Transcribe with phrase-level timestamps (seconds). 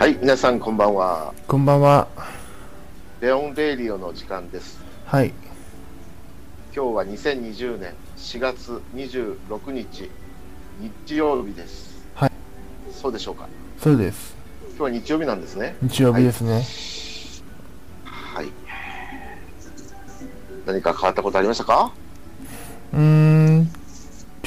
[0.00, 1.34] はい、皆さんこんばんは。
[1.46, 2.08] こんばんは。
[3.20, 4.80] レオン・レイリオの時間です。
[5.04, 5.34] はい。
[6.74, 10.10] 今日は2020年4月26日、
[11.06, 12.02] 日曜日です。
[12.14, 12.32] はい。
[12.90, 13.46] そうでしょうか？
[13.78, 14.34] そうです。
[14.70, 15.76] 今日は日曜日なんですね。
[15.82, 16.64] 日曜日ですね。
[18.06, 18.46] はい。
[20.64, 21.92] 何か変わったことありましたか？
[22.94, 23.70] うーん。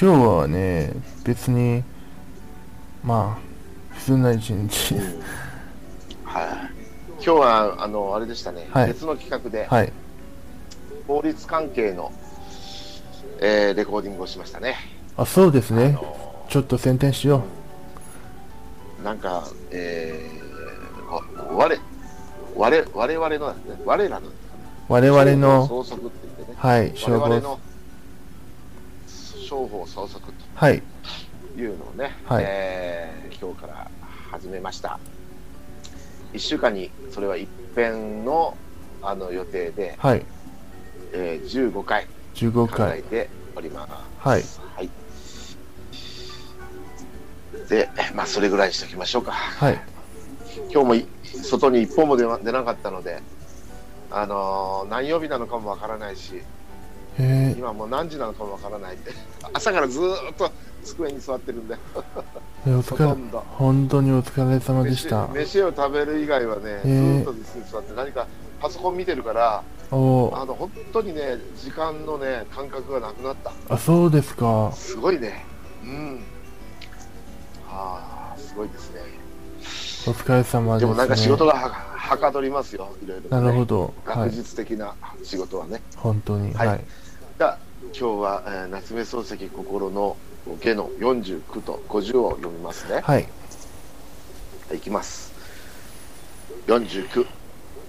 [0.01, 1.83] 今日はね、別に、
[3.03, 4.95] まあ、普通な一日。
[7.23, 7.35] はい。
[7.35, 8.67] 今日は、あの、あれでしたね。
[8.71, 9.91] はい別の企画で、はい。
[11.07, 12.11] 法律関係の、
[13.39, 14.75] えーレコーディングをしましたね。
[15.17, 15.93] あ、そうですあね。
[15.93, 17.43] のちょっと宣伝しよ
[19.03, 21.79] なんか、えー、わ我、
[22.55, 23.55] 我、我々のね、
[23.85, 24.31] 我らの、う。
[24.89, 27.09] 我々の、総則って言ってね、はい、我。
[27.09, 27.59] 々の
[29.47, 30.81] 商法総則はい。
[31.55, 33.91] というのをね、はいえー今日から
[34.31, 34.99] 始めました。
[36.33, 38.57] 1週間にそれは一遍の
[39.01, 40.25] あの予定で、はい。
[41.13, 43.03] えー15回15考え回。
[43.03, 43.93] ております。
[44.17, 44.43] はい。
[44.75, 44.89] はい。
[47.69, 49.31] で、まあ、それぐらいにしておきましょうか。
[49.31, 49.81] はい。
[50.71, 51.05] 今日もい
[51.43, 53.21] 外に一歩も出な出なかったので、
[54.11, 56.41] あのー何曜日なのかもわからないし、
[57.19, 59.11] え今もう何時なのかもわからないって、
[59.53, 60.51] 朝からずーっと
[60.83, 63.41] 机に座ってるんで、ー、おほ疲れ。
[63.57, 65.27] 本当にお疲れ様でした。
[65.27, 67.33] 飯飯を食べる以外はね、ーーっと
[67.71, 68.27] 座って何か
[68.59, 73.51] パソコン見てるから、あの本当にね、時間のね、感覚がなくなった。
[73.69, 74.71] あ、そうですか。
[74.73, 75.45] すごいね。
[75.83, 76.23] うん。
[77.67, 79.01] はあ、すごいですね。
[80.05, 80.85] お疲れ様です、ね。
[80.85, 83.43] でもなんか仕事がははかどりますよ、いろいろ、ね。
[83.43, 83.93] なるほど。
[84.05, 84.35] は学い。
[84.35, 85.81] 術的な仕事はね。
[85.95, 86.53] 本当に。
[86.53, 86.83] はいはい。
[87.37, 90.15] じゃあ今日は、えー夏目漱石心の
[90.61, 93.01] 下の49と50を読みますね。
[93.01, 93.27] はい。
[94.73, 95.33] いきます。
[96.67, 97.25] 49。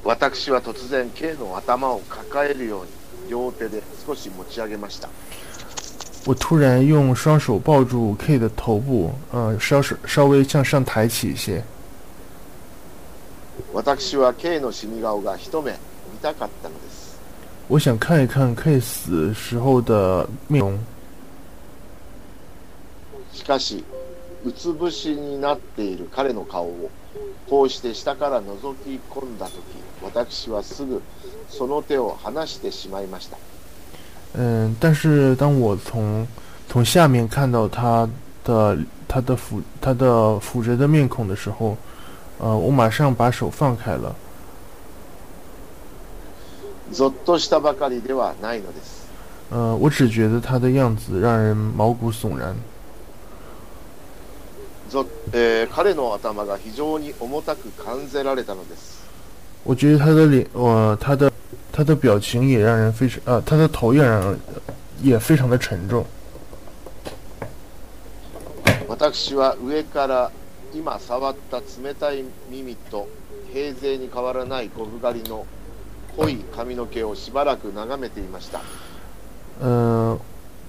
[0.03, 5.09] 私は突然 K の頭を抱えるように両手で少し持ち上げました。
[6.27, 11.63] 我突然用双手抱住 K 的头部，呃，稍稍稍微向上抬起一些。
[13.75, 17.04] 私は K の死に顔が一目見たかったのです。
[17.68, 20.78] 我想看一看 K 死时候的面容，
[23.32, 23.84] しかし、
[24.44, 26.90] うつ伏しになっている彼の顔を
[27.48, 29.56] こうして下から覗き込んだとき、
[30.04, 31.02] 私はすぐ
[31.48, 33.38] その手を離してしまいました。
[34.34, 36.26] 嗯，但是当我从
[36.68, 38.10] 从下面看到他
[38.44, 41.76] 的他的俯他的俯着的面孔的时候，
[42.40, 44.16] 呃，我马上把手放开了。
[46.95, 49.05] ぞっとしたばかりではないのです。
[49.51, 52.55] 呃，我只觉得他的样子让人毛骨悚然。
[54.89, 59.03] ぞえー彼の頭が非常に重たく感じられたのです。
[59.65, 61.33] 我觉得他的脸，呃，他的
[61.73, 64.39] 他的表情也让人非常，呃，他的头也让人
[65.03, 66.05] 也非常的沉重。
[68.87, 70.31] 私は上から
[70.73, 73.09] 今触った冷たい耳と
[73.53, 75.47] 平勢に変わらないゴブ狩りの
[76.17, 78.61] 濃い髪の毛をしばらく眺めていました。
[79.61, 80.19] 呃，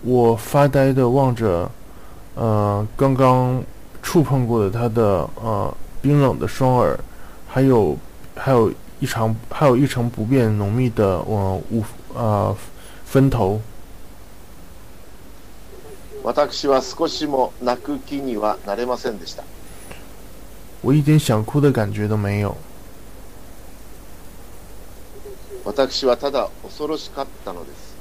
[0.03, 1.69] 我发呆的望着，
[2.35, 3.63] 呃，刚刚
[4.01, 6.99] 触碰过的他的呃冰冷的双耳，
[7.47, 7.97] 还有
[8.35, 11.83] 还有一长还有一成不变浓密的呃五
[12.13, 12.55] 呃
[13.05, 13.59] 分头。
[16.23, 19.43] 私は少しも泣く気にはなれませんでした。
[20.81, 22.55] 我一点想哭的感觉都没有。
[25.65, 27.95] 私はただ恐ろしかったのです。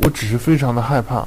[0.00, 1.26] 我只是非常的害怕。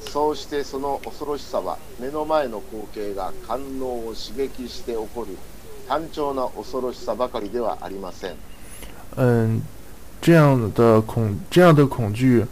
[0.00, 5.36] そうしてその恐ろしさは目の前の光景が官能を刺激して起こる
[5.86, 8.36] 単調な恐ろしさばかりではありません。
[9.16, 9.60] 嗯，
[10.22, 12.46] 这样的恐这样的恐惧，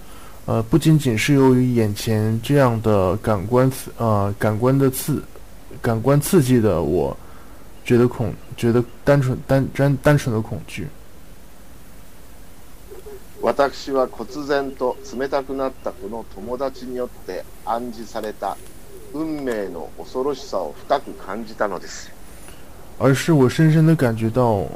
[0.44, 5.22] 呃，不仅仅是由于眼前这样的感官刺呃感官的刺
[5.80, 7.16] 感官刺激的我，
[7.85, 10.87] 觉得恐觉得单纯单单单纯的恐惧。
[13.41, 18.55] 私は忽然と冷たくなったこの友達によって暗示された
[19.13, 22.11] 運命の恐ろしさを深く感じたのです。
[22.99, 24.67] 而是我深深的感觉到，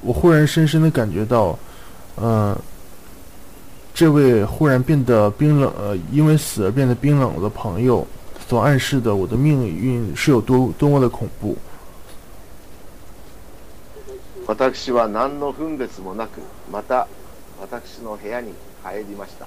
[0.00, 1.58] 我忽然深深的感觉到，
[2.16, 2.56] 嗯、
[3.92, 8.06] 这位忽然变得冰冷，呃，因为死而变得冰冷的朋友
[8.48, 11.58] 所暗示的我的命运是有多多么的恐怖。
[14.49, 16.41] 私は何の分別もなく
[16.71, 17.07] また
[17.61, 18.51] 私の部屋に
[18.83, 19.45] 帰りました。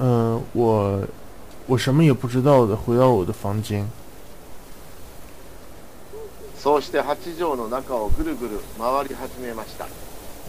[0.00, 1.06] 嗯、我
[1.68, 3.86] 我什么也不知道的回到我的房间，
[6.58, 9.86] そうして8畳の中をぐるぐる回り始めました。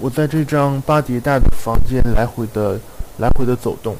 [0.01, 2.79] 我在这张八叠大的房间来回的
[3.19, 3.97] 来回的走动。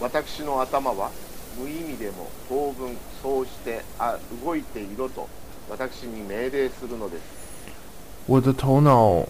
[0.00, 1.10] 私の頭は
[1.58, 5.28] 無意味でも当分そうしてあ動いていろと
[5.69, 7.21] 私に命令するのです
[8.27, 9.27] 我的头脑，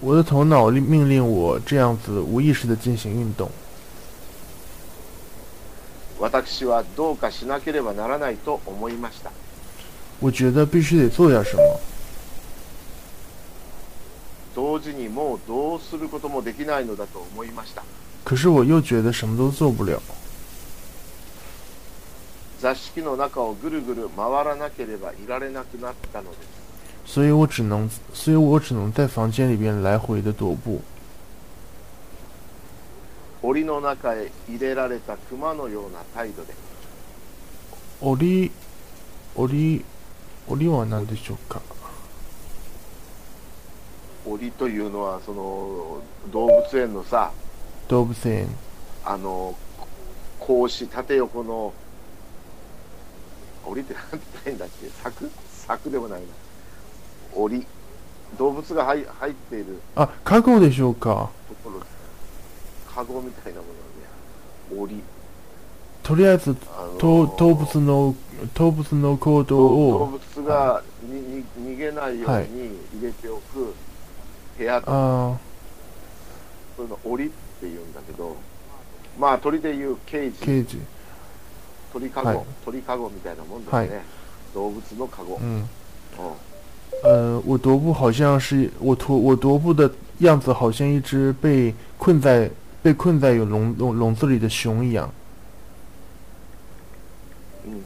[0.00, 3.50] 我的头脑令命令我这样子无意识的进行运动。
[6.18, 9.30] 私はどうかしなければならないと思いました
[10.20, 11.62] 我觉得必须得做点什么。
[14.56, 17.84] 同時にもうどうすることもできないのだと思いました
[18.24, 20.02] 可是我又觉得什么都做不了。
[22.63, 26.37] 座敷の中をぐるぐる回らなければいられなくなったので
[27.05, 30.79] す所以我只能，所以我只能在房间里边来回的踱步。
[33.41, 36.53] 檻の中へ入れられた熊のような態度で
[37.99, 38.49] オリ、
[39.35, 39.83] オリ、
[40.47, 41.61] オリは何でしょうか？
[44.25, 46.01] 檻というのはその
[46.31, 47.33] 動物園のさ
[47.89, 48.47] 動物園。
[49.03, 49.53] あの
[50.39, 51.73] 格子縦横の
[53.65, 54.87] 檻って何て言ったらいいんだっけ？
[55.03, 55.31] 柵？
[55.67, 56.27] 柵でもないな。
[57.35, 57.65] 檻？
[58.37, 59.79] 動物が入入っている。
[59.95, 61.29] あ、カゴでしょうか。
[61.47, 61.81] ところ
[62.93, 63.65] カゴみたいなも
[64.75, 65.01] ので檻。
[66.01, 68.15] とりあえず、あのと動物の
[68.55, 72.43] 動物の行動動を、物がにに逃げないようはい。
[72.49, 73.73] に入れておく
[74.57, 75.37] 部屋とあ
[76.75, 77.29] そういうの檻っ
[77.61, 78.35] ていうんだけど
[79.17, 80.39] まあ鳥でいうケーー、ジ。
[80.39, 80.81] ケージ。
[81.92, 83.90] 鳥かご、はい鳥かごみたいなもんですね、はい
[84.54, 85.62] 動物のかご、嗯，
[86.18, 86.32] うん
[87.04, 89.90] 呃，我踱步好像是我踱我踱步的
[90.20, 92.50] 样子，好像一只被困在
[92.82, 95.10] 被困在有笼笼笼子里的熊一样。
[97.66, 97.82] うん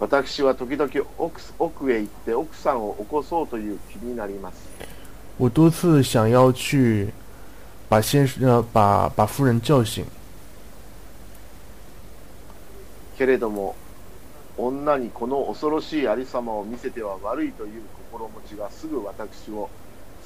[0.00, 4.68] 私は時々奥奥へ行って奥さんを起こそうという気になります
[5.38, 7.08] 我多次想要去
[7.88, 10.04] 把先生呃把把夫人叫醒，
[13.17, 13.75] けれども
[14.57, 17.81] 女にこの恐ろしいありさまを見せては悪いという
[18.11, 19.69] 心持ちがすぐ私を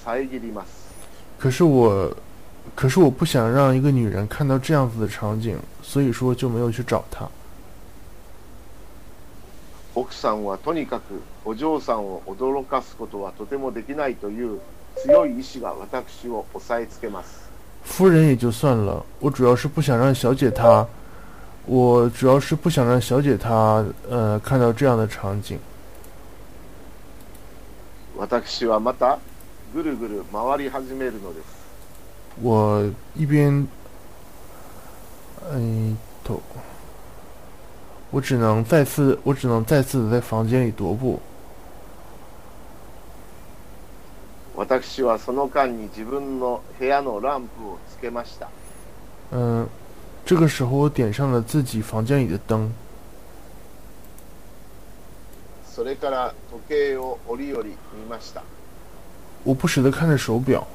[0.04, 0.88] 遮ります
[1.40, 2.16] 可是我
[2.76, 7.30] 可是我不想让一个女人看到这样子的场景，所以说就没有去找她。
[9.94, 14.60] 奥さんはとにかくお嬢さんを驚かすことはとてもできないという
[14.98, 17.50] 強い意志が私を押さえつけます
[17.84, 20.86] 夫人也就算了，我主要是不想让小姐她，
[21.67, 25.59] 我主要是不想让小姐她呃看到这样的场景。
[28.17, 29.19] 私はまた
[29.75, 31.63] ぐるぐる回り始めるのです
[32.43, 33.67] 我一边，
[35.51, 36.41] 嗯，头，
[38.11, 41.21] 我只能再次，我只能再次的在房间里踱步。
[44.55, 48.49] 私はその間に自分の部屋のランプをつけました
[49.33, 49.67] 嗯，
[50.28, 52.70] 这个时候我点上了自己房间里的灯，
[55.74, 58.44] それから時計を折々見ました
[59.46, 60.68] 我不时的看着手表。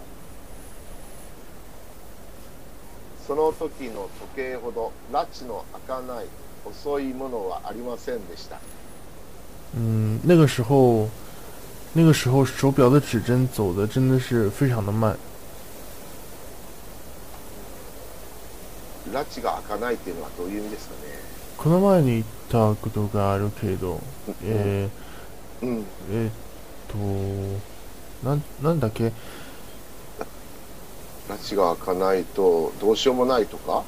[3.26, 6.26] その時の時計ほど拉致の開かない
[6.64, 8.56] 遅いものはありませんでした
[9.76, 11.10] 嗯，那个时候，
[11.92, 15.14] 那个时候手表的指针走的真的是非常的慢。
[19.12, 21.12] 拉致が開かないっていうのはどういう意味ですかね？
[21.58, 24.00] この前に言ったことがあるけど、
[24.42, 24.88] え
[25.62, 25.78] うん。
[25.78, 26.32] ー、えーっ
[28.22, 29.12] と、なん、なんだっけ、
[31.28, 33.84] 拉致が開かないとどうしようもないとか？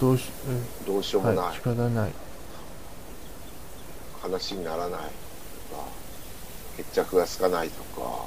[0.00, 0.28] どうし、
[0.86, 2.12] どうしようえー、もない、はい、仕方ない。
[4.22, 5.00] 話にならない
[5.70, 5.84] とか
[6.78, 8.24] 決着がつかないとか。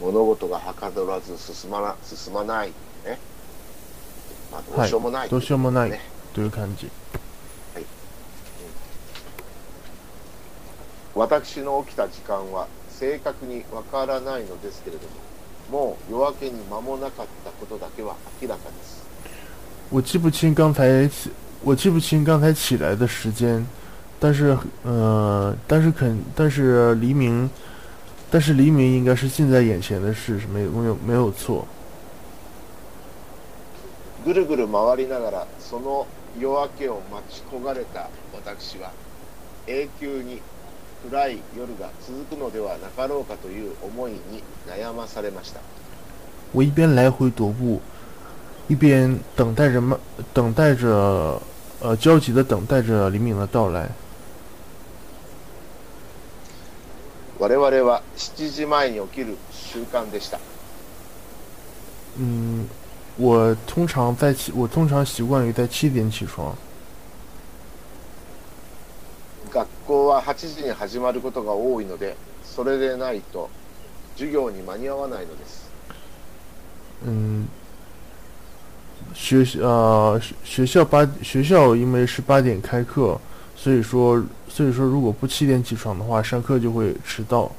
[0.00, 0.06] うん。
[0.06, 2.72] 物事がはかどらず進まな進まない
[3.06, 3.18] ね、
[4.52, 5.90] まあ、どうしようもない、どうしようもない。
[5.90, 6.00] ね。
[6.34, 6.90] という感じ。
[11.14, 15.02] 私の起きた時間は正確にわからないのですけれど
[15.72, 19.02] ももう夜明けに間もなかったことだけは明らかです。
[19.90, 21.30] 我记不清刚才起，
[21.62, 23.64] 我记不清刚才起来的时间，
[24.20, 27.48] 但是呃，但是肯，但是黎明，
[28.30, 31.66] 但是黎明应该是近在眼前的事，是没有没有没有错。
[34.26, 36.04] ぐるぐる回りながらその
[36.36, 38.90] 夜明けを待ち焦がれた私は
[39.68, 40.42] 永久に
[41.08, 44.18] 暗い夜が続くのではなかろうかという思いに
[44.66, 45.60] 悩まされました
[46.52, 47.80] 我一边来回踱步，
[48.68, 49.98] 一边等待着慢，
[50.34, 51.40] 等待着，
[51.80, 53.90] 呃，焦急的等待着黎明的到来。
[57.38, 60.40] 我々は7時前に起きる習慣でした
[62.18, 62.66] 嗯，
[63.17, 66.55] 我通常在起，我通常习惯于在七点起床。
[69.51, 73.49] 学校は8時に始まることが多いのでそれでないと
[74.15, 75.69] 授業に間に合わないのです
[77.05, 77.47] 嗯，
[79.13, 83.19] 学校呃学学校八学校因为是八点开课，
[83.57, 87.51] 所以说所以说如果不七点起床的话，上课就会迟到。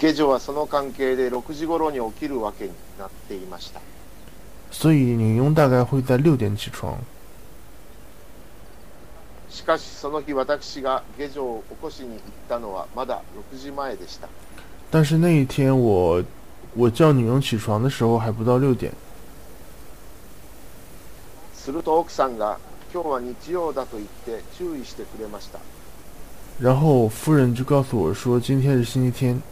[0.00, 3.82] 下女はその関係で6時頃に起きるわけになっていました
[4.70, 6.96] 所以女佣大概会在六点起床。
[9.50, 13.20] しかしその日私が下女を起こしに行ったのはまだ
[13.52, 14.28] 6時前でした
[14.90, 16.24] 但是那一天我
[16.76, 18.92] 我叫女佣起床的时候还不到六点。
[21.52, 22.58] すると奥さんが
[22.92, 25.58] 今日は日曜だと言って注意してくれました
[26.58, 29.42] 然后夫人就告诉我说今天是星期天。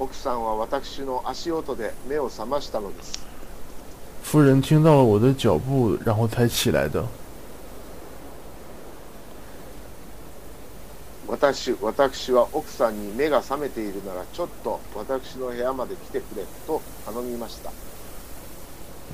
[0.00, 3.20] 奥さんは私の足音で目を覚ましたのです
[4.24, 7.04] 夫人听到了我的脚步，然后才起来的。
[11.28, 17.70] 私私は奥さんに目が覚めているならちょっと私の部屋まで来てくれと頼みました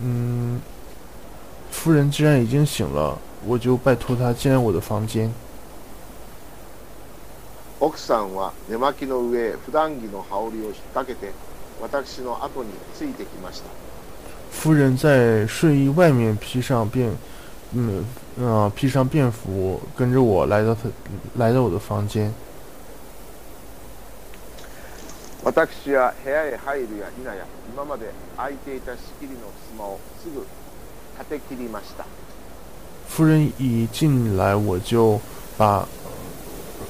[0.02, 0.60] 嗯，
[1.72, 5.32] 夫人既然已经醒了，我就拜托她进来我的房间。
[7.86, 11.30] 奥さんは寝巻きの上へ普段着の羽織を引っ掛けて
[11.80, 13.66] 私の後についてきました
[14.50, 17.16] 夫人在睡衣外面披上便，
[17.72, 18.04] 嗯
[18.40, 20.88] 呃披上便服，跟着我来到她
[21.38, 22.32] 来到我的房间。
[25.44, 30.44] 私は部屋へ入るや否や今まで空いていた仕切りの襖をすぐ
[31.20, 32.04] 立て切りました
[33.08, 35.20] 夫人一进来，我就
[35.56, 35.86] 把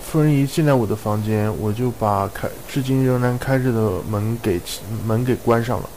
[0.06, 4.62] 夫人一进来我的房间，我就把开至今仍然开着的门给
[5.06, 5.90] 门给关上了。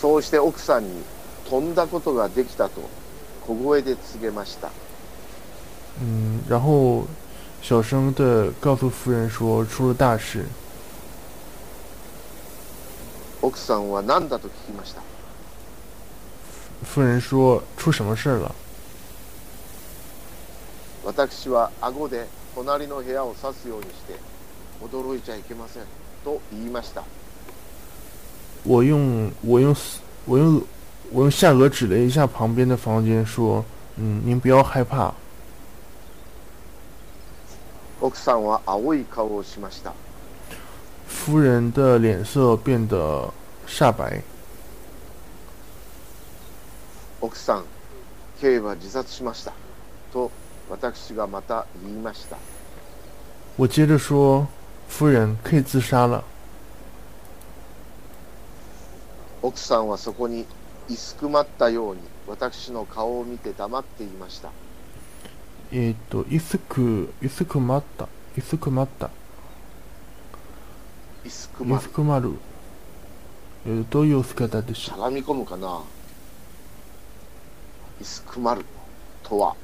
[0.00, 1.02] そうして奥さんに
[1.48, 2.82] 飛んだことができたと
[3.46, 4.70] 小声で告げました
[6.00, 7.06] 嗯，然后
[7.62, 10.44] 小声的告诉夫人说出了大事。
[13.40, 15.00] 奥さんは何だと聞きました
[16.84, 18.54] 夫人说出什么事儿了？
[21.03, 24.15] 私は顎で隣の部屋を指すようにして
[24.81, 25.83] 驚いちゃいけません
[26.23, 27.03] と言いました
[28.65, 29.75] 我用我用
[30.27, 30.61] 我用
[31.11, 33.65] 我用下颚指了一下旁边的房间，说
[33.97, 35.13] ：“嗯，您不要害怕。
[37.99, 39.93] 奥さんは青い顔をしました”
[41.09, 43.33] 夫人的脸色变得
[43.67, 44.23] 煞白。
[47.19, 47.65] 奥さん
[48.39, 49.53] K は自殺しました
[50.13, 50.31] と
[50.71, 52.37] 私がまた言いました。
[53.57, 54.47] 我接着说
[54.89, 56.23] ：“夫人 K 自杀了。
[59.41, 60.45] 奥さんはそこに
[60.87, 64.49] いすくまったように私の顔を見て黙っていました”
[65.73, 68.07] えっと、いすくいすくまった。
[68.37, 69.09] いすくまった。
[71.25, 72.31] いすくまいすくまる。
[73.65, 74.97] えーどういう姿でしょう？
[74.97, 75.81] しゃがみ込むかな？
[77.99, 78.65] いすくまる
[79.21, 79.55] とは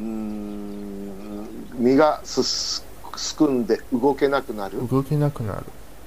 [0.00, 1.46] うーん
[1.78, 2.84] 身がすす
[3.16, 4.86] すくんで動けなくなる。
[4.88, 5.64] 動けなくなる。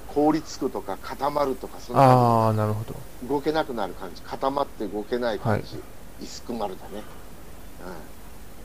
[0.08, 2.02] 凍りつくとか固まるとかそんな。
[2.02, 2.94] ああ、なるほど。
[3.28, 4.22] 動けなくなる感じ。
[4.22, 5.80] 固まって動けない感じ、
[6.24, 7.02] い、すくまるだね、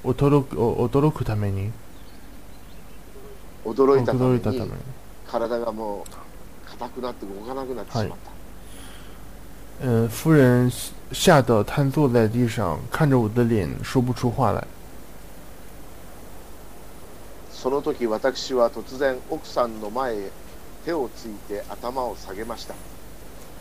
[0.04, 1.72] 驚くお驚くために？
[3.66, 4.72] うん、驚いたためたために。
[5.28, 8.08] 体がもう硬くなって動かなくなってしまっ
[9.80, 10.72] た、嗯，夫人
[11.12, 14.68] 吓得瘫坐在地上，看着我的脸，说不出话来。
[17.62, 20.32] その時私は突然奥さんの前へ
[20.86, 22.74] 手をついて頭を下げました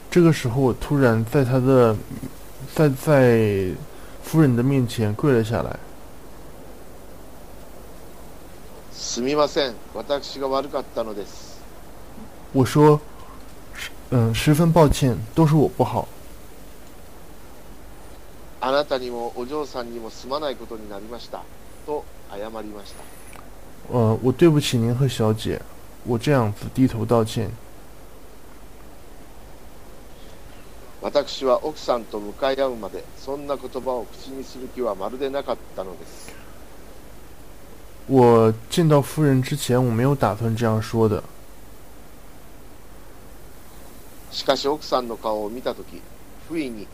[0.09, 1.97] 这个时候，我突然在她的，
[2.77, 3.75] 在在
[4.23, 5.77] 夫人的面前跪了下来。
[8.93, 11.61] すみません私が悪かったのです
[12.55, 13.01] 我说
[13.75, 16.07] ：“十嗯，十分抱歉，都是我不好。
[18.61, 21.43] あなたにもお嬢さんにもすまないことになりました。
[21.85, 23.18] と謝りました。
[23.91, 25.61] 呃，我对不起您和小姐，
[26.05, 27.51] 我这样子低头道歉。
[31.01, 36.33] 私は奥さんと向かい合うまで、そんな言葉を口にする気はまるでなかったのです。
[38.09, 41.23] 我见到夫人之前，我没有打算这样说的。
[44.31, 46.03] しかし奥さんの顔を見たとき、
[46.49, 46.87] 不意に、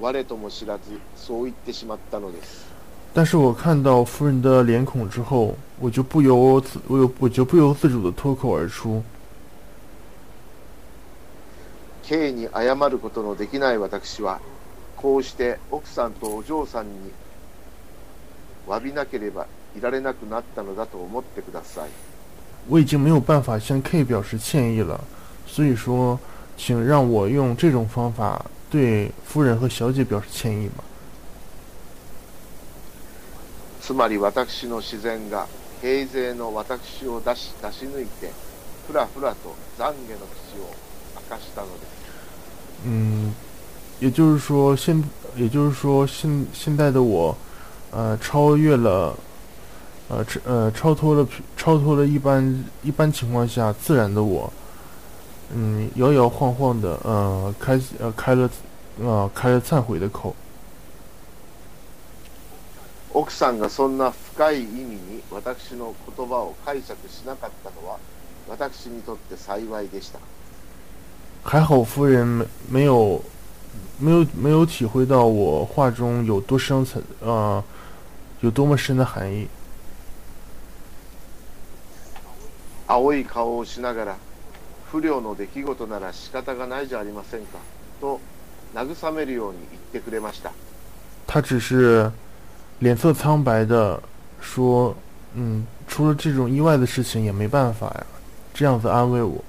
[0.00, 2.73] 我とも知らず、そう言ってしまったのです。
[3.13, 9.01] 但是我看到夫人的脸孔之后，我就不由自我有我就不由自主的脱口而出。
[12.03, 14.39] K に謝ることのできない私は、
[14.95, 17.11] こうして奥さんとお嬢さんに
[18.67, 21.89] 詫びなければいられなくなったのだと思ってください。
[22.67, 24.99] 我已经没有办法向 K 表示歉意了，
[25.47, 26.19] 所以说，
[26.57, 30.83] 请让我用这种方法对夫人和小姐表示歉意吧。
[33.84, 35.46] つまり私の自然が
[35.82, 38.32] 平勢の私を出し出し抜いて、
[38.86, 40.72] ふらふらと懺悔の口を
[41.16, 41.94] 明かしたのです。
[42.86, 43.34] 嗯，
[44.00, 45.04] 也就是说，现
[45.36, 47.36] 也就是说，现现在的我，
[47.90, 49.14] 呃，超越了，
[50.08, 54.50] 呃，超呃，超脱了超脱了一般一般情况下自然的我，
[55.54, 58.48] 嗯，摇摇晃晃的，呃，开呃开了，
[59.02, 60.34] 呃开了忏悔的口。
[63.14, 67.98] 奥さんがそんな深い意味に私の言葉を解釈しなかったのは
[68.48, 70.18] 私にとって幸いでした。
[71.44, 73.22] 还好夫人没没有
[74.00, 77.62] 没有没有体会到我话中有多深层呃
[78.40, 79.46] 有多么深的含义。
[82.88, 84.16] 青い顔をしながら
[84.90, 87.58] 不良の出来事なら仕方がないじゃありませんか
[88.00, 88.20] と
[88.74, 90.52] 慰めるように言ってくれました。
[91.26, 92.10] 他只是
[92.83, 94.01] 脸色苍白的
[94.41, 94.95] 说：“
[95.35, 98.05] 嗯，出了这种意外的事情也没办法呀。”
[98.53, 99.43] 这样子安慰我。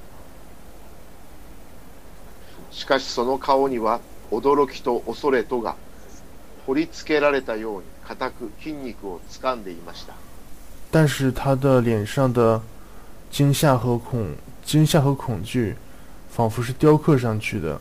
[2.70, 5.76] しかしその顔には驚きと恐れとが
[6.66, 10.14] 掘り付けられたように固く筋肉を掴んでいました。
[10.90, 12.60] 但是他的脸上的
[13.30, 15.76] 惊吓和恐惊吓和恐惧，
[16.30, 17.80] 仿佛是雕刻上去的，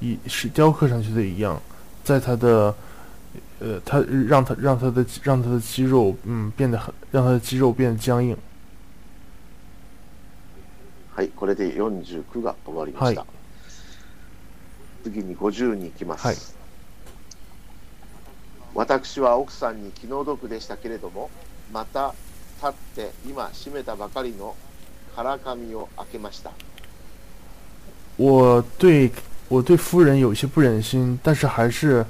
[0.00, 1.60] 一是雕刻上去的一样，
[2.02, 2.74] 在他的
[3.60, 8.36] 呃，他让他让他的让他的肌肉嗯变得很让他的肌肉变得僵硬。
[11.14, 13.20] はい、これで49が終わりました。
[13.20, 13.26] は
[15.04, 16.26] 次に50に行きます。
[16.26, 16.36] はい
[18.76, 21.30] 私は奥さんに気の毒でしたけれども、
[21.72, 22.12] また
[22.56, 24.56] 立って今閉めたばかりの
[25.14, 26.50] 空紙を開けました。
[28.16, 29.12] 我对
[29.48, 32.04] 我对夫人有些不忍心，但是还是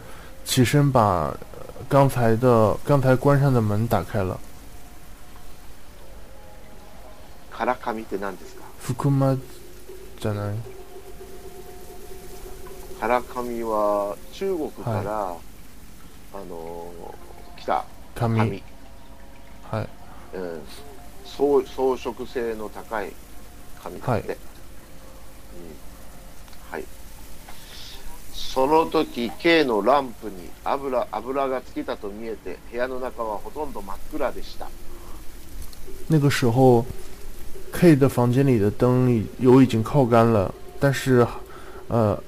[0.45, 1.39] 起身把呃
[1.89, 4.39] 刚才的刚才关上的门打开了。
[7.51, 9.39] 空紙って何ですか福間
[10.21, 10.57] じゃない。
[13.01, 15.37] 空紙は中国から、
[16.35, 16.91] あの
[17.57, 18.63] 来た紙紙、
[19.71, 19.89] はい
[20.37, 20.63] うん、
[21.25, 23.13] 装装飾性の高い
[23.83, 24.39] 紙だって、はいうんはい、
[28.52, 34.68] その時 K のランプに油油が尽きたと見えて部屋の中はほとんど真っ暗でした
[36.08, 36.84] 那个时候
[37.72, 41.28] ，K 的房间里的灯已油已经靠干了，但是，
[41.90, 42.20] 呃，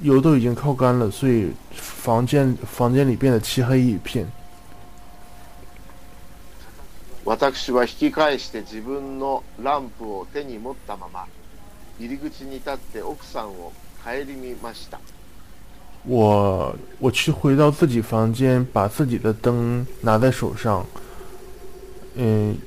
[0.00, 4.26] 油都已经靠干了，所以房间房间里变得漆黑一片。
[7.26, 11.26] 私は引き返して自分のランプを手に持ったまま
[11.98, 13.70] 入り口に立って奥さんを
[16.05, 20.85] 我我去回到自己房间，把自己的灯拿在手上，
[22.15, 22.57] 嗯，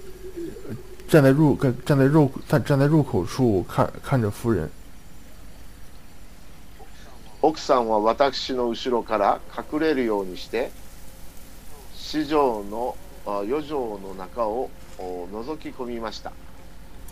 [1.07, 4.71] 站在入站站在入站站在入口处看看着夫人。
[7.43, 10.71] 奥さんは私の後ろから隠れるようにして
[11.95, 16.33] 四畳のあ四畳の中をお覗き込みました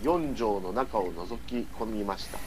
[0.01, 2.39] 四畳の中を覗き込みました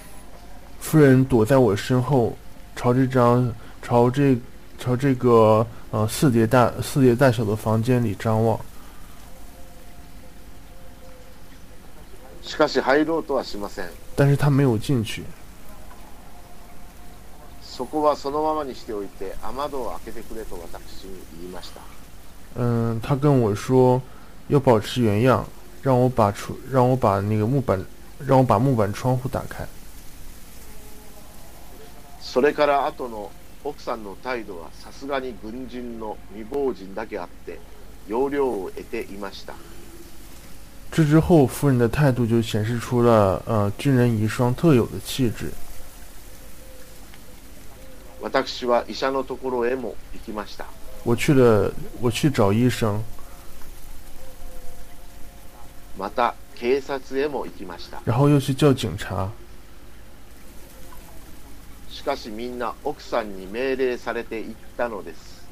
[0.83, 2.37] 夫人躲在我身后，
[2.77, 4.37] 朝这张朝这
[4.79, 8.59] 朝这个呃四叠大四叠大小的房间里张望，
[12.42, 15.24] しかし入ろうとはしません但是她没有进去。
[17.62, 21.81] そこはそのままにしておいて雨戸を開けてくれと私に言いました
[22.57, 24.01] 嗯，她跟我说
[24.48, 25.44] 要保持原样，
[25.83, 27.85] 让我把窗让我把那个木板
[28.18, 29.64] 让我把木板窗户打开。
[32.34, 33.32] それから後の
[33.63, 37.60] 奥さんの態度はさすがに軍人の未亡人だけあって
[38.08, 39.54] 要領を得ていました
[40.91, 45.52] 这之后，夫人的态度就显示出了呃军人遗孀特有的气质。
[48.19, 50.65] 私は医者のところへも行きました
[51.06, 53.00] 我去了，我去找医生，
[56.00, 59.30] また警察へも行きました然后又去叫警察。
[61.93, 65.43] しかしみんな奥さんに命令されて行ったのです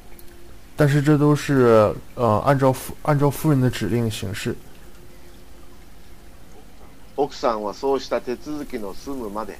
[0.76, 4.56] 但是这都是呃按照夫按照夫人的指令行事。
[7.14, 9.58] 奥さんはそうした手続きの済むまで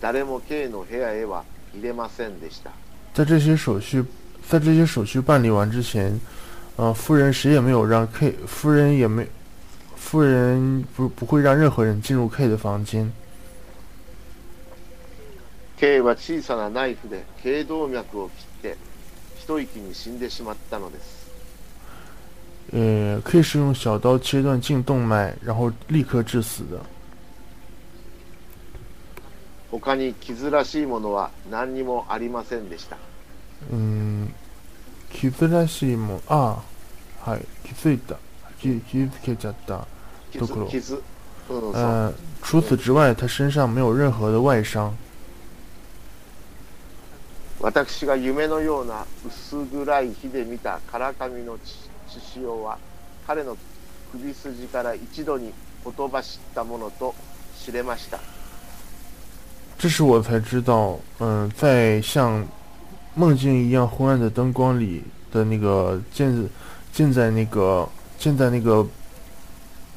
[0.00, 2.72] 誰も K の部屋へは入れませんでした
[3.12, 4.04] 在这些手续
[4.48, 6.18] 在这些手续办理完之前，
[6.76, 9.28] 呃，夫人谁也没有让 K，夫人也没，
[9.96, 13.12] 夫人不不会让任何人进入 K 的房间。
[15.76, 18.76] K は小さなナイフで頸動脈を切って
[19.38, 21.24] 一息に死んでしまったのです
[22.72, 26.80] 呃，K 是用小刀切断颈动脉，然后立刻致死的。
[29.70, 32.96] 他に傷らしいものは何にもありませんでした
[33.70, 34.32] うん、
[35.10, 36.62] 傷らしいもん、あ
[37.26, 38.16] あ、はい、気づいた。
[38.60, 39.86] 気傷つけちゃった。
[40.38, 41.02] どころ傷傷
[41.50, 44.94] うん除此之外，他身上没有任何的外伤。
[47.63, 52.77] 私が夢のような薄暗い火で見た唐紙の血血潮は
[53.27, 53.57] 彼の
[54.11, 57.13] 首筋から一度にほとばしったものと
[57.63, 58.19] 知れました
[59.77, 62.45] 这时我才知道，嗯、在像
[63.15, 66.49] 梦境一样昏暗的灯光里的那个建
[66.91, 67.87] 建在那个
[68.17, 68.85] 建在那个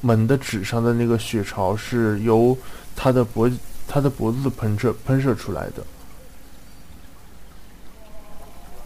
[0.00, 2.56] 门的纸上的那个血潮，是由
[2.94, 3.50] 他的脖
[3.88, 5.84] 他的脖子喷射喷射出来的。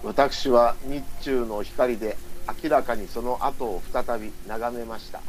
[0.04, 2.18] 私は日中の光で
[2.64, 5.22] 明らかにその後を再び眺めました。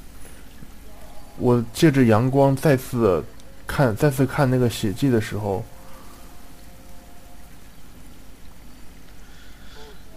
[1.41, 3.23] 我借着阳光再次
[3.67, 5.63] 看再次看那个血迹的时候，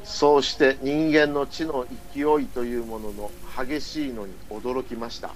[0.04, 5.32] そうして人間の知の勢いというものの激しいのに驚きました。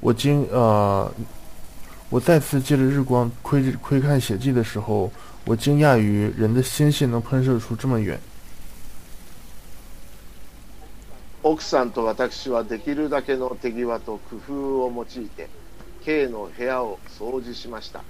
[0.00, 1.10] 我惊呃，
[2.10, 5.10] 我再次借着日光窥窥看血迹的时候，
[5.45, 8.19] 我惊讶于人的鲜血能喷射出这么远。
[11.41, 15.47] 奥さんと私はできるだけの手際と工夫を用いて
[16.03, 18.03] K の部屋を掃除しました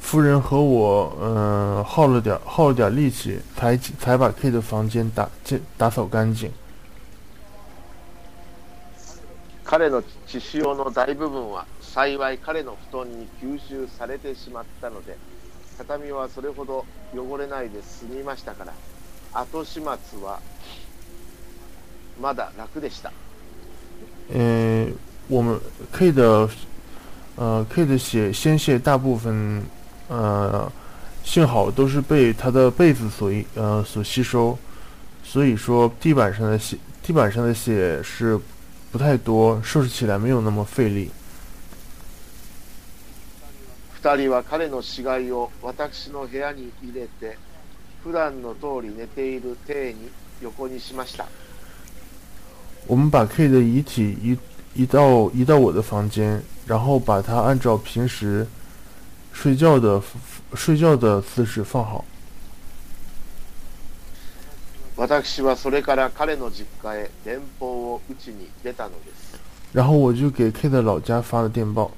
[0.00, 6.52] 夫人和我，嗯、耗了点耗了点力气，才才把 K 的房间打净打扫干净。
[9.64, 15.16] 彼の血潮の大部分は幸い彼の布団に吸収されてしまったので
[15.77, 18.73] 畳はそれほど汚れないで済みましたから
[19.33, 19.81] 後始末
[20.21, 20.39] は
[22.21, 23.11] まだ楽でした
[24.33, 24.91] 嗯、
[25.29, 25.59] 我们
[25.91, 26.49] K 的，
[27.35, 29.61] 呃，K 的血鲜血大部分，
[30.07, 30.71] 呃，
[31.23, 34.57] 幸好都是被他的被子所呃所吸收，
[35.23, 38.39] 所以说地板上的血地板上的血是
[38.91, 41.11] 不太多，收拾起来没有那么费力。
[44.05, 47.39] 二人は彼の死骸を私の部屋に入れて
[48.03, 50.11] 普段の通り寝ている体に
[50.43, 51.25] 横にしました
[52.87, 54.37] 我们把 K 的遗体移
[54.75, 58.45] 移到移到我的房间，然后把它按照平时
[59.33, 59.99] 睡觉的
[60.53, 62.05] 睡觉的姿势放好。
[64.95, 69.39] 私はそれから彼の実家へ電報を打ちに出たのです
[69.73, 71.89] 然后我就给 K 的老家发了电报。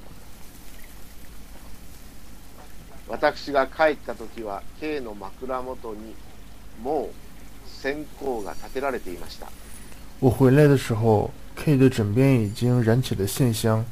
[3.08, 6.14] 私が帰った時は K の枕元に
[6.82, 7.08] もう
[7.66, 9.48] 線香が立てられていました
[10.20, 13.84] 我回来的时候，K 的枕边已经燃起了线香。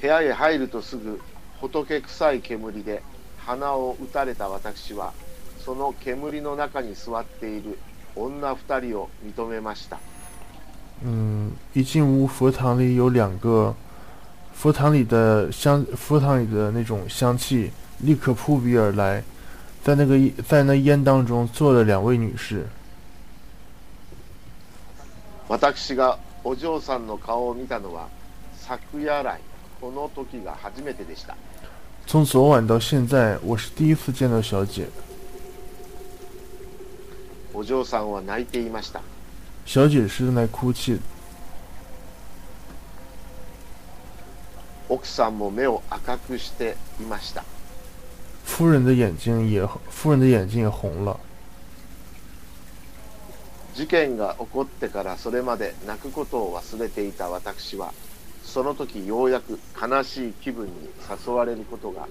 [0.00, 1.20] 部屋へ入るとすぐ
[1.60, 3.02] 仏臭い煙で
[3.38, 5.12] 鼻を打たれた私は
[5.64, 7.78] その煙の中に座っている
[8.16, 10.00] 女二人を認めました
[11.04, 13.74] 嗯，一进屋，佛堂里有两个，
[14.61, 19.23] 佛堂里的香，佛堂里的那种香气立刻扑鼻而来，
[19.83, 22.65] 在那个在那烟当中坐了两位女士。
[25.47, 28.09] 私がお嬢さんの顔を見たのは
[28.57, 29.39] 昨夜来
[29.79, 31.35] この時が初めてでした
[32.05, 34.87] 从昨晚到现在，我是第一次见到小姐。
[37.53, 39.01] お嬢さんは泣いていました
[39.65, 40.99] 小姐是在哭泣，
[44.92, 47.44] 奥さんも目を赤くしていました
[48.46, 51.18] 夫人的眼睛也夫人的眼睛也红了。
[53.74, 57.94] 事件が起こってからそれまで泣くことを忘れていた私は
[58.44, 60.72] その時ようやく悲しい気分に
[61.26, 62.06] 誘われることが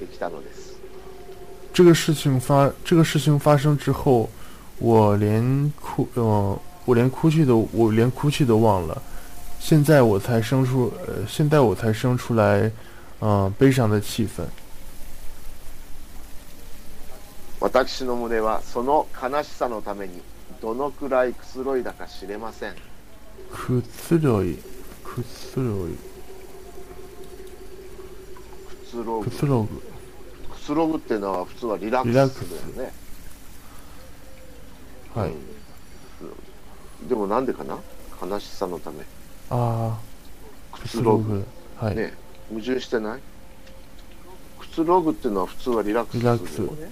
[0.00, 0.76] できたのです
[1.72, 4.28] 这个事情发这个事情发生之后，
[4.80, 9.00] 我连哭呃我连哭泣都我连哭泣都忘了。
[9.60, 12.70] 现在我才生出呃现在我才生出来
[13.20, 14.46] 嗯、呃悲伤的气氛。
[17.60, 20.22] 私の胸はその悲しさのために
[20.62, 22.74] どのくらいくつろいだか知れません。
[23.52, 24.58] くつろい
[25.02, 25.96] くつろい。
[28.68, 29.30] くつろぐ。
[29.30, 29.82] くつろぐ。
[30.54, 32.92] くつろぐっていうのは普通はリラリラックックススだよね。
[35.14, 37.08] はい、うん。
[37.08, 37.78] でもなんでかな？
[38.20, 39.04] 悲しさのため
[39.50, 39.98] あ
[40.72, 40.82] くー。
[40.82, 41.44] くつろぐ。
[41.76, 42.12] はい、ね
[42.50, 43.20] 矛盾してない？
[44.58, 46.90] くつろぐっていうのは普通はリラックスするよね。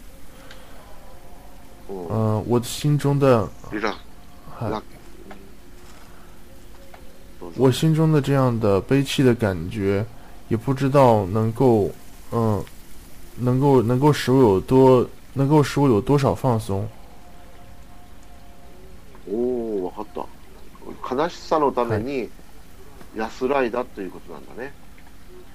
[1.89, 2.09] うん。
[2.09, 3.49] 嗯、我的心中的。
[3.73, 3.95] リラ
[4.51, 4.83] はい。
[7.57, 10.05] 我心中的这样的悲戚的感觉，
[10.49, 11.91] 也不知道能够，
[12.33, 12.63] 嗯，
[13.39, 16.89] 能够能够使我有多，能够使我有多少放松。
[19.31, 20.27] おお分かっ
[21.09, 21.15] た。
[21.15, 22.29] 悲しさのために
[23.17, 24.73] 安らいだということなんだね、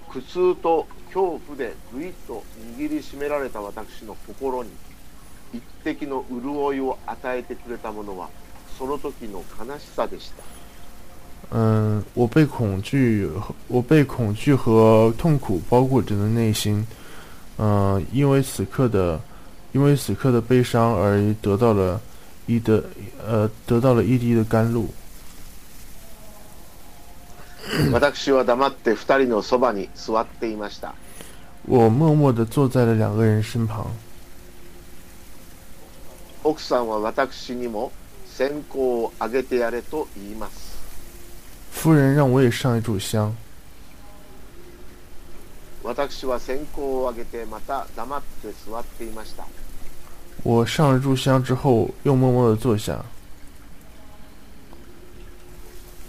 [0.09, 2.43] 苦痛と恐怖でぐいっと
[2.77, 4.69] 握りしめられた私の心に
[5.53, 8.29] 一滴の潤いを与えてくれたものは
[8.77, 10.43] その時の悲しさでした。
[11.53, 13.29] 嗯，我被恐惧，
[13.67, 16.87] 我被恐惧和痛苦包裹着的内心，
[17.57, 19.19] 嗯，因为此刻的，
[19.73, 21.99] 因为此刻的悲伤而得到了
[22.47, 22.83] 一的，
[23.25, 24.87] 呃，得到了一滴的甘露。
[27.91, 30.95] 私は黙って二人のそばに座っていました
[31.67, 33.85] 我默默地坐在了两个人身旁。
[36.43, 37.91] 奥さんは私にも
[38.25, 40.71] 線香をあげてやれと言います
[41.73, 43.31] 夫人让我也上一炷香。
[45.83, 49.45] 私は線香をあげてまた黙って座っていました
[50.43, 53.05] 我上了炷香之后，又默默地坐下。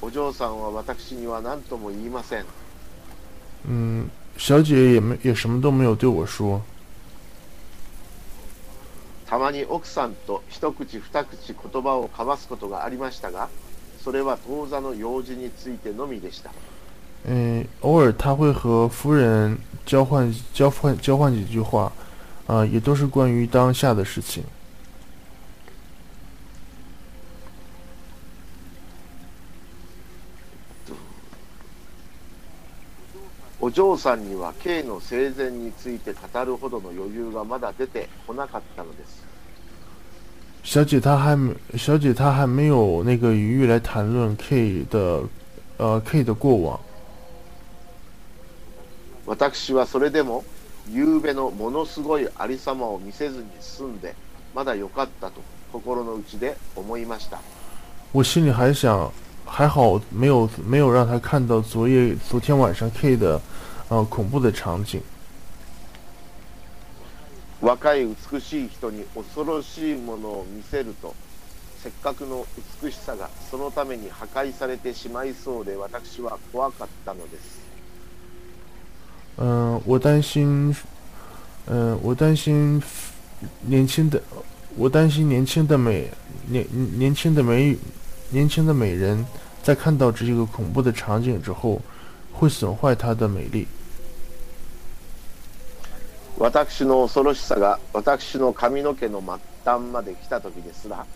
[0.02, 2.44] お嬢さんは私には何とも言いません
[3.68, 6.60] 嗯，小姐也没也什么都没有对我说。
[9.26, 13.48] たまに奥さんと一口二口言葉を交わすことがありましたが
[14.02, 16.50] それは当座の用事についてのみでした
[17.24, 21.92] 嗯，偶尔他会和夫人交换交换交换几句话，
[22.48, 24.42] 啊、也都是关于当下的事情。
[33.64, 39.22] お嬢さんには K の生前について語るほどの余裕がまだ出てこなかったのです
[40.64, 45.22] 小姐她还没，小姐她还没有那个余裕来谈论 K 的，
[45.78, 46.80] 呃 K 的过往。
[49.26, 50.42] 私はそれでも
[50.90, 54.16] 夕べのものすごいありさまを見せずに済んで
[54.52, 55.40] まだ良かったと
[55.72, 57.38] 心の内で思いました
[58.12, 59.10] 我心里还想，
[59.46, 63.40] 还好没有没有让他看到昨夜昨天晚上 K 的，
[63.91, 65.01] 呃恐怖的场景。
[67.59, 71.15] 若い美しい人に恐ろしいものを見せると
[71.81, 72.45] せっかくの
[72.81, 77.57] 美しさがそのために破壊されてしまいそうで私は怖かったのです
[79.39, 80.75] 嗯、我担心，
[81.67, 82.81] 嗯、我担心
[83.61, 84.19] 年轻的，
[84.75, 86.09] 我担心年轻的美
[86.47, 86.65] 年
[86.97, 87.77] 年轻的美
[88.31, 89.23] 年轻的美人
[89.61, 91.79] 在看到这个恐怖的场景之后，
[92.33, 93.67] 会损坏她的美丽。
[96.38, 99.28] 私の恐ろしさが私の髪の毛の末
[99.64, 101.06] 端まで来た時ですら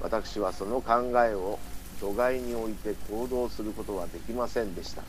[0.00, 0.92] 私はその考
[1.24, 1.58] えを
[2.00, 5.02] 度外に置いて行動することはできませんでした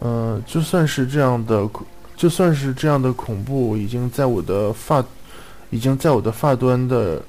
[0.00, 1.68] 嗯、就算是这样的，
[2.16, 5.04] 就算是这样的恐怖已经在我的发，
[5.70, 7.22] 已经在我的发端的，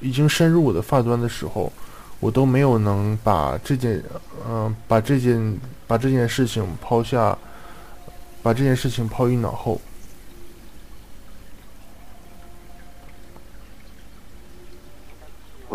[0.00, 1.72] 已经深入我的发端的时候，
[2.20, 4.02] 我都没有能把这件，
[4.46, 7.36] 嗯、把这件，把这件事情抛下，
[8.42, 9.80] 把这件事情抛于脑后。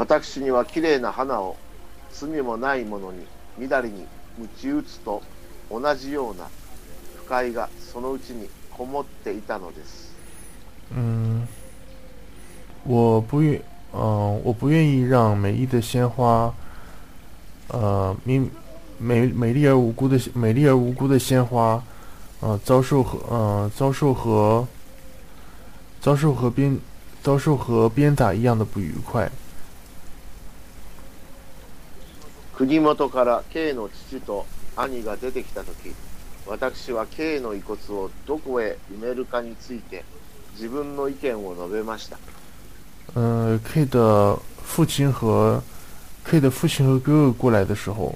[0.02, 1.56] 私には綺麗な花を
[2.12, 3.24] 罪もないものに
[3.70, 4.08] 乱れに
[4.40, 5.22] 鞭打つと
[5.70, 6.48] 同じような
[7.18, 10.12] 不快がそのうちにこもっていたのです
[10.92, 11.46] 嗯，
[12.84, 13.62] 我不愿，
[13.94, 16.52] 嗯、我不愿意让美丽的鲜花，
[17.68, 18.50] 呃，明
[18.98, 21.80] 美美丽而无辜的美丽而无辜的鲜花，
[22.40, 24.68] 呃，遭受和呃遭受和
[26.02, 26.80] 遭受和边
[27.22, 29.32] 遭受和鞭打一样的不愉快。
[32.62, 34.46] 国元から K の父と
[34.76, 35.96] 兄が出てきた時
[36.46, 40.06] 私は K の遺骨をどこへ埋めるかについて
[40.54, 42.20] 自分の意見を述べました
[43.16, 45.64] 嗯，K 的父亲和
[46.24, 48.16] K 的父亲和哥哥过来的时候，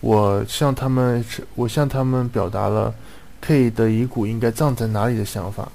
[0.00, 1.22] 我向他们
[1.54, 2.94] 我向他们表达了
[3.42, 5.70] K 的遗骨应该葬在哪里的想法。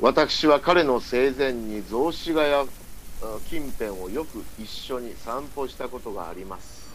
[0.00, 2.68] 私は彼の生前に雑司ヶ谷
[3.48, 6.88] 近辺をよく一緒に散歩したことがあります。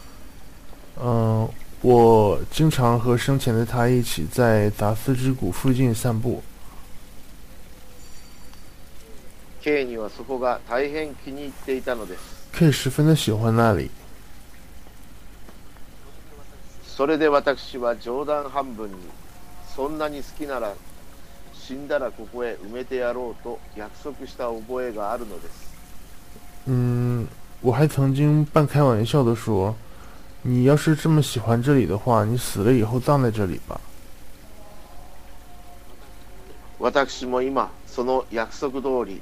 [0.96, 1.48] 嗯，
[1.82, 6.42] 我经常和生前的他一起在杂司之谷附近散步。
[9.60, 12.48] K にはそこが大変気に入っていたのです。
[12.52, 13.90] K 十分的喜欢那里，
[16.86, 18.96] それで私は冗談半分に、
[19.74, 20.72] そんなに好きなら
[21.52, 25.73] 死んだらここへ埋めてやろうと約束した覚えがあるのです。
[26.65, 27.25] 嗯，
[27.61, 29.75] 我还曾经半开玩笑的说：“
[30.43, 33.79] 你要是这么喜欢这里的话，你死了以后葬在这里吧。
[36.79, 39.21] 私も今、その約束通り、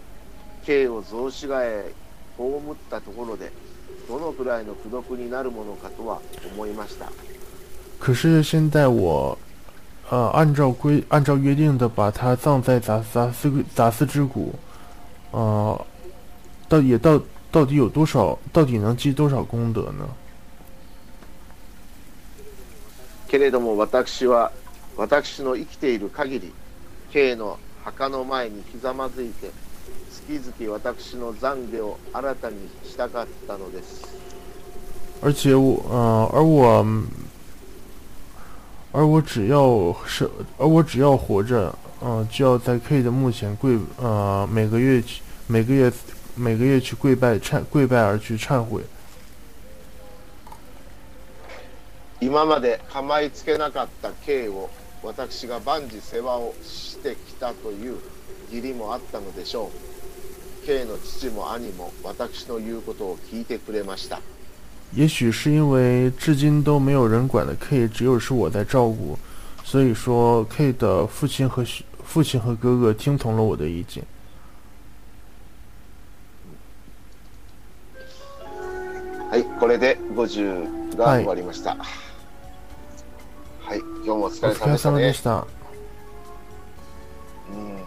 [0.64, 1.94] K を雑司ヶ谷へ
[2.38, 3.52] 葬ったところで、
[4.08, 6.20] どのくらいの功徳になるものかとは
[6.54, 7.08] 思いました。”
[8.00, 9.36] 可是现在我，
[10.12, 14.54] 呃，按照规按照约定的把它葬在杂杂司杂司之谷，
[15.32, 15.86] 呃，
[16.70, 17.20] 到也到
[17.52, 20.08] 到底有多少，到底能积多少功德呢？
[23.28, 24.52] けれども私は
[24.96, 26.54] 私の生きている限り
[27.12, 29.52] K の墓の前にひざまずいて
[30.28, 34.08] 月々私の懺悔を新たにしたかったのです
[35.22, 36.86] 而且我，呃，而我，
[38.92, 45.92] 而我只要是，而我只要活着，嗯、就要在 K 的墓前跪，呃，每个月去，每个月，
[46.36, 48.82] 每个月去跪拜忏，跪拜而去忏悔。
[52.20, 54.70] 今まで構いつけなかった K を
[55.04, 57.98] 私が万事世話をしてきたという
[58.52, 59.70] 義理もあったのでしょ
[60.64, 64.20] う K の父も兄も私の言うことを聞いてくれました
[64.96, 69.18] 也许是因为至今都没有人管的 K，只有是我在照顾，
[69.64, 74.04] 所以说 K 的父亲和兄父亲和哥哥听从了我的意见。
[79.33, 81.75] はいこれで50が終わりました。
[81.75, 81.87] は
[83.75, 84.79] い、今日もお疲おれ様でしたね。
[84.79, 85.47] 様でした。
[87.51, 87.79] うん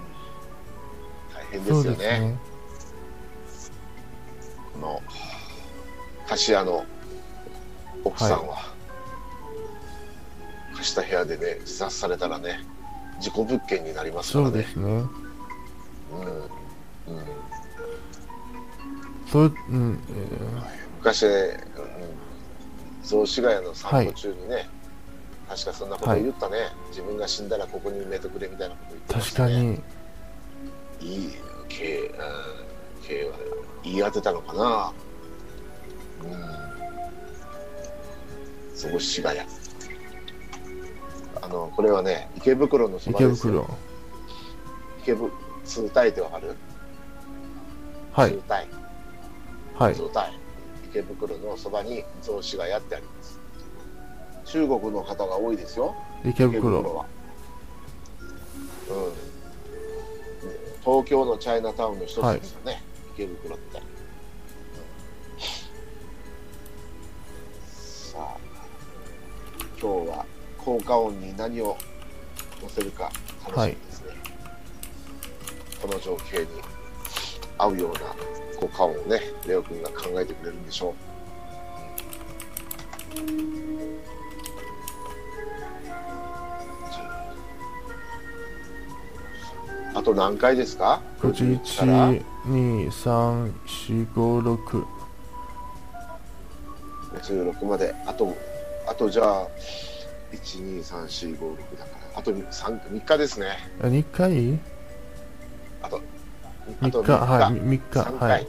[1.36, 1.98] 大変ですよね。
[1.98, 2.36] ね。
[4.74, 5.04] この
[6.28, 6.84] 貸し屋の
[8.04, 8.74] 奥さんは、
[10.76, 12.62] 貸した部屋でね自殺されたらね
[13.20, 14.52] 事故物件になりますからね。
[14.52, 14.86] そうですね。
[14.88, 15.10] うんうん。
[19.32, 21.30] そう、うん、え昔ね、
[21.78, 24.68] うん、雑司ヶ谷の散歩中にね、
[25.48, 29.54] 確かそんなこと言ったね、自分が死んだらここに埋めてくれみたいなこと言ってーましたね。
[29.54, 29.84] 確
[31.00, 31.32] かに、いい
[31.70, 32.16] 系、うん、
[33.08, 33.36] 系は
[33.84, 34.94] 言い当てたのかな。
[36.24, 36.32] うん。
[38.76, 39.42] 雑司ヶ谷
[41.40, 43.54] あのこれはね池袋のそば池ですよ。
[43.62, 43.78] 袋。
[45.04, 45.32] 池袋
[45.66, 46.56] 通体ってわかる？
[48.12, 48.32] はい。
[48.32, 48.68] 通、体。
[49.76, 50.34] はい、通体
[50.96, 53.38] 池袋のそばに雑司ヶ谷ってあります。
[54.46, 55.94] 中国の方が多いですよ。
[56.24, 56.96] 池池袋袋。
[56.96, 57.06] は、
[58.90, 59.14] うん、
[60.86, 62.82] 東京のチャイナタウンの一つですよね、
[63.14, 63.82] 池袋って、
[67.68, 68.38] さあ
[69.82, 70.26] 今日は
[70.58, 71.76] 効果音に何を
[72.62, 73.12] 載せるか
[73.46, 74.14] 楽しみですね、
[75.82, 76.48] この情景に
[77.58, 78.00] 合うような
[78.56, 80.94] 効果音をねレオ君が考えてくれるんでしょう。
[89.98, 92.22] あと何回ですか？51から、2、
[92.90, 94.86] 3、4、5、6。
[97.22, 98.36] 16まで、あと、
[98.88, 99.48] あとじゃあ、
[100.34, 103.58] 1、2、3、4、5、6だから、あと 3, 3日ですね。
[103.82, 104.60] あ、2回
[105.82, 106.02] あと、
[106.82, 108.30] あ ?3 と日、はい、3 3日、3回。
[108.30, 108.48] はい。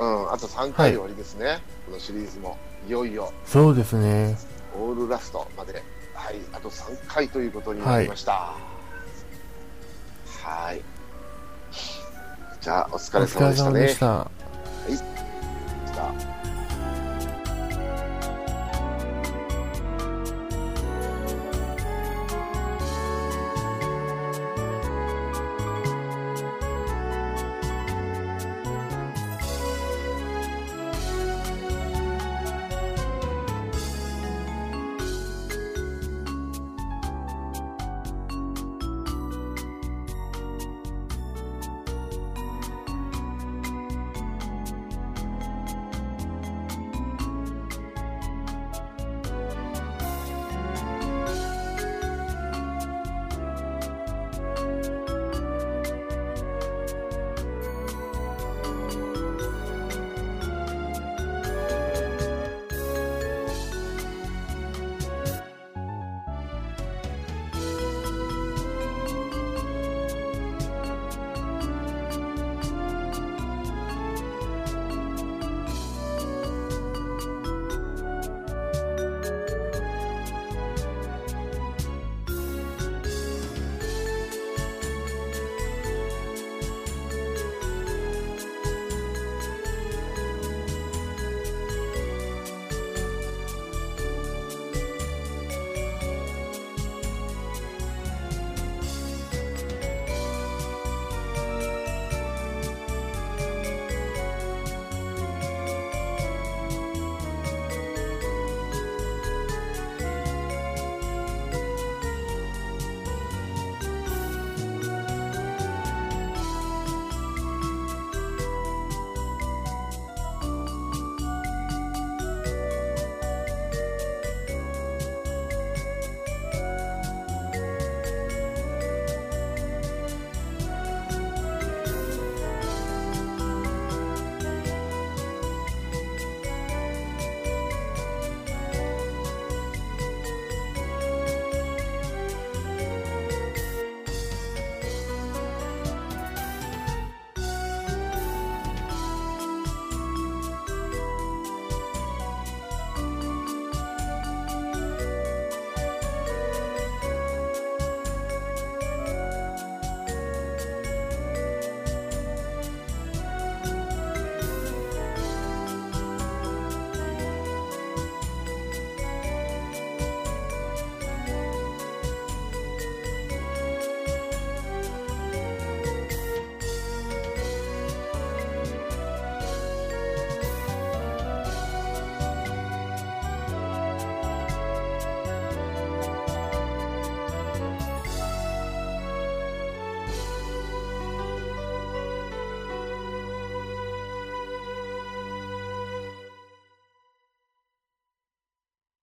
[0.00, 1.60] うん、あと3回で終わりですね。
[1.86, 2.56] このシリーズも、
[2.88, 4.36] いよいよ、そうですね。
[4.74, 5.82] オールラストまで、
[6.14, 8.54] はい、あと3回ということになりました。
[10.42, 10.82] はい。
[12.60, 14.30] じゃあ、お疲おれ疲れ様様でしたね。
[14.88, 15.12] でした。
[15.86, 16.31] した